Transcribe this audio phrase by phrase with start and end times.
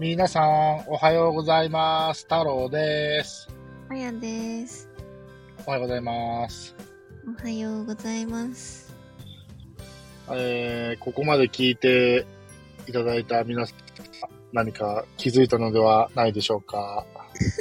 [0.00, 2.22] 皆さん、おはようございます。
[2.24, 3.50] 太郎です。
[3.90, 4.88] あやです。
[5.66, 6.74] おはようございます。
[7.38, 8.94] おはようございます。
[10.30, 12.24] えー、ここまで聞いて
[12.88, 13.76] いただいた皆さん、
[14.54, 17.04] 何か気づいたのではないでしょうか？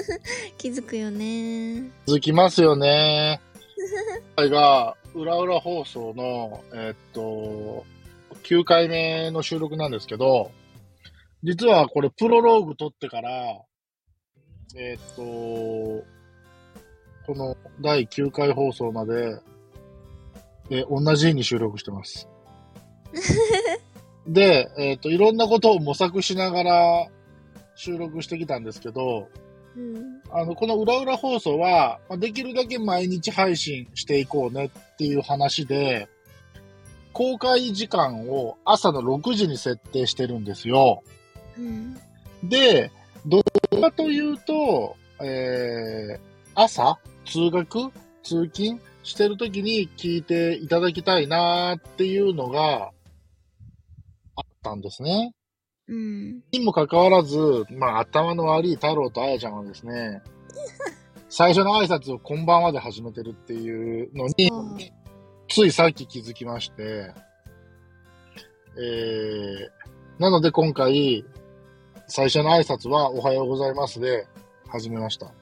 [0.58, 1.90] 気づくよね。
[2.04, 3.40] 気づきますよね。
[4.36, 7.86] これが、裏裏放送の、えーっと、
[8.42, 10.50] 9回目の収録なんですけど、
[11.42, 13.30] 実はこれプロローグ撮ってから、
[14.74, 16.04] えーっと、
[17.26, 19.40] この第9回放送まで、
[20.70, 22.28] えー同じ日に収録してます。
[24.26, 27.08] で、えーっと、いろんなことを模索しながら
[27.76, 29.28] 収録してきたんですけど、
[29.76, 30.22] うん。
[30.30, 36.08] あの、この裏裏放送は、まあできるだけ毎日配信していこうねっていう話で、
[37.12, 41.02] 公開時間を朝の6時に設定してるんですよ。
[41.58, 41.96] うん。
[42.48, 42.90] で、
[43.26, 46.20] どうかというと、えー、
[46.54, 47.90] 朝、通学、
[48.22, 52.90] 通勤してる時に聞いていただきたいなーっていうのが
[54.36, 55.32] あったんですね。
[55.88, 56.42] うん。
[56.52, 60.22] にもかかわらず、まあ、頭の悪い太郎とあやちゃんはですね、
[61.28, 64.50] 最初の挨拶をこんばんはで始めてるっていうのに、
[65.48, 67.12] ついさっき気づきまして、
[68.78, 71.24] えー、なので今回、
[72.08, 74.26] 最初の挨拶はおはようございますで
[74.68, 75.32] 始めました。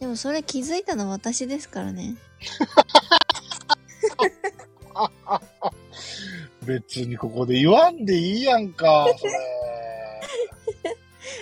[0.00, 2.16] でもそれ気づいたの私ですからね。
[6.64, 9.32] 別にここで言わんでいいやんか、それ。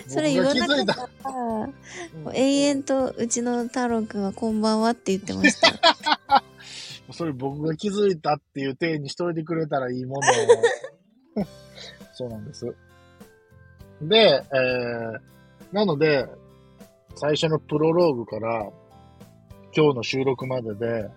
[0.08, 1.74] それ言わなかったら、うん
[2.34, 6.42] 永遠とうちの太郎くんはこんばんはって言ってました。
[7.12, 10.20] それ僕が気づいたっていう体にしといてくれたらいいも
[11.36, 11.44] のを
[12.12, 12.75] そうなんです。
[14.03, 16.27] で、えー、なので、
[17.16, 18.71] 最初のプロローグから
[19.77, 21.09] 今日の収録までで、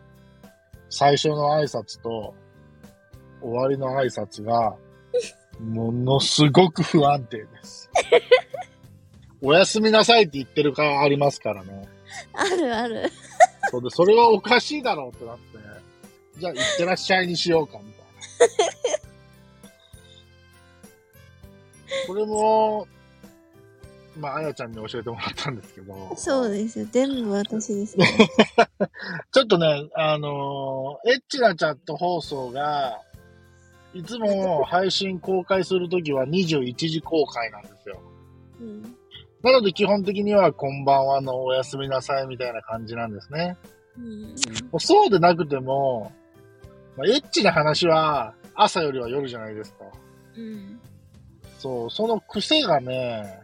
[0.90, 2.34] 最初の挨拶と
[3.42, 4.76] 終わりの挨拶が、
[5.60, 7.90] ものすごく不安定です。
[9.42, 11.88] おやすみなさいって言ってるかありますからね。
[12.34, 13.12] あるある。
[13.70, 15.58] そうで、それはおかしいだろうってなって、
[16.38, 18.73] じゃあ、行ってらっしゃいにしようか、みたいな。
[22.08, 22.88] これも、
[24.18, 26.88] まあ、あやちゃんに教えてもらったんですけど、そうですよ。
[26.92, 28.08] 全部私ですね。
[29.32, 33.02] ちょっとね、あのーエッチなチャット放送が、
[33.94, 38.02] いつも配信公開するときは21時公開なんですよ。
[38.60, 38.82] うん。
[39.44, 43.58] なので基本的にはこんばんはのおやすみなさいみたいな感じなんですね。
[43.98, 44.02] う
[44.78, 44.80] ん。
[44.80, 46.12] そうでなくても、
[46.98, 49.86] まあ、エッチな話は朝よりは夜じゃないですか。
[50.38, 50.80] うん。
[51.64, 53.40] そう、その癖がね、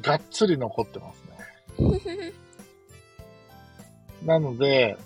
[0.00, 1.22] がっつり残ってます
[2.18, 2.32] ね。
[4.24, 4.96] なので、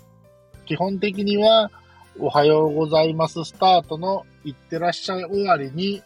[0.65, 1.69] 基本的には、
[2.19, 6.01] おはようございますスタートのいってらっしゃい終わりに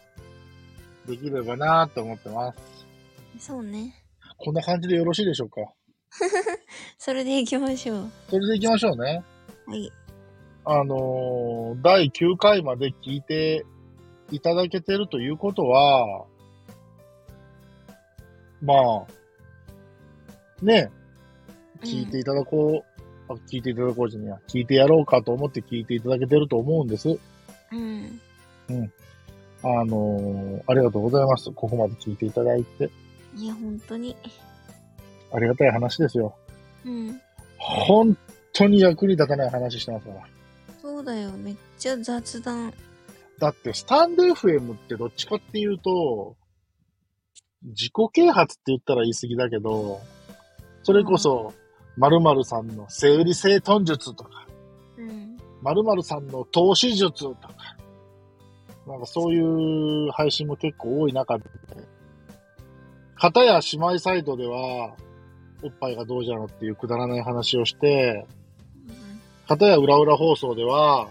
[1.05, 3.45] できればなと思ってます。
[3.47, 3.93] そうね。
[4.37, 5.61] こんな感じでよろしいでしょうか？
[6.97, 8.11] それで行きましょう。
[8.29, 9.23] それでいきましょうね。
[9.67, 9.89] はい。
[10.65, 13.65] あのー第9回まで聞いて
[14.31, 16.25] いただけてるということは、
[18.61, 20.91] まあ、ね、
[21.81, 22.83] 聞いていただこ
[23.29, 27.17] う、あ聞いていただこうじゃねえや、聞いてやろうかと思って聞いていただけてると思うんです。
[27.71, 28.19] うん。
[29.63, 31.51] あのーありがとうございます。
[31.51, 32.89] ここまで聞いていただいて。
[33.35, 34.15] いや、本当に。
[35.33, 36.35] ありがたい話ですよ。
[36.85, 37.21] うん。
[37.57, 38.17] 本
[38.53, 40.21] 当に役に立たない話してますから。
[40.81, 41.31] そうだよ。
[41.31, 42.73] めっちゃ雑談。
[43.39, 46.35] だって、スタンド FM ってどっちかっていうと、
[47.63, 50.01] 自己啓発って言ったら言い過ぎだけど、
[50.83, 51.53] それこそ、
[51.97, 54.47] 〇〇さんの整理整頓術とか、
[54.97, 55.37] うん。
[55.61, 57.77] 〇〇さんの投資術とか、
[58.87, 61.45] なんかそういう配信も結構多い中で、
[63.15, 64.95] 片や姉妹サイトでは、
[65.63, 68.25] おっぱいがどうじゃのっていうくだらない話をして、
[69.47, 71.09] 片や裏裏放送では、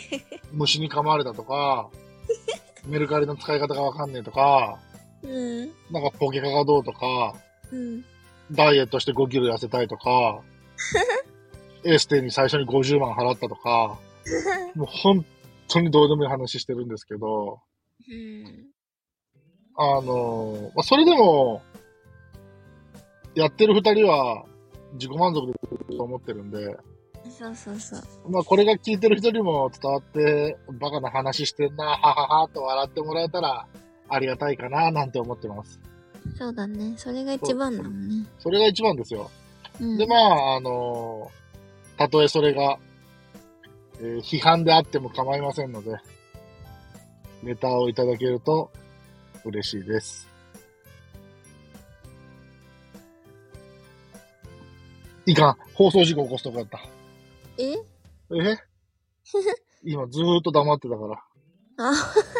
[0.52, 1.90] 虫に噛まれたとか、
[2.86, 4.78] メルカリの使い方がわかんねえとか、
[5.22, 5.66] うん。
[5.90, 7.34] なんかポケカがどうとか、
[7.70, 8.04] うん。
[8.50, 10.42] ダイエットして5キロ痩せたいとか、
[11.84, 13.98] エステに最初に50万払ったとか、
[14.74, 15.24] もう本
[15.68, 17.60] 当にどうでもいい話してるんですけど、
[18.08, 18.72] うん。
[19.74, 21.62] あの、まあ、それでも、
[23.34, 24.44] やってる二人は
[24.94, 26.76] 自己満足でと思ってるんで、
[27.30, 28.00] そうそうそう。
[28.30, 33.66] まあこれが聞いてる人にも伝わって、バカな話してんな、はははと笑ってもらえたら
[34.08, 35.80] ありがたいかななんて思ってます。
[36.36, 36.94] そうだね。
[36.96, 38.26] それが一番だもんね。
[38.38, 39.30] それが一番ですよ。
[39.80, 39.96] うん。
[39.98, 41.30] で、まあ、あの
[41.96, 42.78] たとえそれが、
[44.00, 45.96] えー批判であっても構いませんので、
[47.44, 48.70] レターをいただけると
[49.44, 50.28] 嬉しいです。
[55.26, 55.56] いかん。
[55.74, 56.80] 放送事故起こすとこやった。
[57.58, 57.72] え？
[57.72, 58.58] え？
[59.84, 61.22] 今ずーっと黙ってたから。
[61.78, 61.92] あ、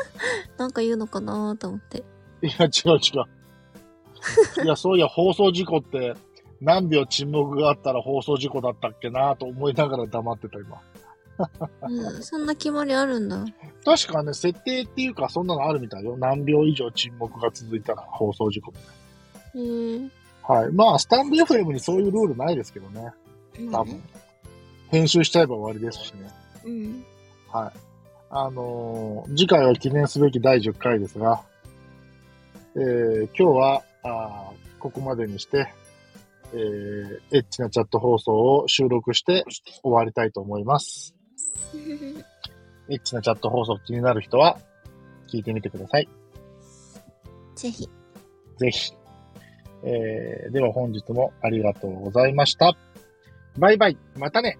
[0.58, 2.04] なんか言うのかなと思って。
[2.42, 3.18] いや、違う違
[4.60, 4.64] う。
[4.64, 6.14] いや、そういや、放送事故って
[6.60, 10.80] 何秒沈黙があったら放送事故だったっけなと思いながら黙ってた今。
[11.88, 13.44] うん、そんな決まりあるんだ。
[13.84, 16.16] 確かね、設定っていうかそんなのあるみたいよ。
[16.16, 19.98] 何秒以上沈黙が続いたら放送事故みたいへえ。
[19.98, 20.08] な。
[20.54, 20.72] はい。
[20.72, 23.12] まあ、スタンド FM にそういうルールないですけどね。
[23.72, 24.02] 多分。
[24.92, 26.30] 編集しちゃえば終わりですしね。
[26.66, 27.04] うん。
[27.50, 27.78] はい。
[28.28, 31.42] あのー次回は記念すべき第10回ですが、
[32.76, 35.72] えー今日は、あーここまでにして、
[36.52, 39.44] えーエッチなチャット放送を収録して
[39.82, 41.14] 終わりたいと思います。
[42.90, 44.58] エッチなチャット放送気になる人は、
[45.26, 46.08] 聞いてみてください。
[47.56, 47.88] ぜひ。
[48.58, 48.92] ぜひ。
[49.84, 52.76] えーでは本日もありがとうございました。
[53.56, 53.96] バイバイ。
[54.18, 54.58] またね。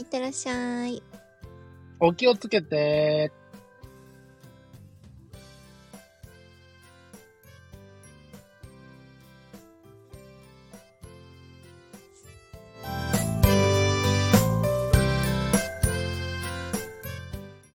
[0.00, 1.02] いってらっしゃい。
[2.00, 3.30] お気をつけて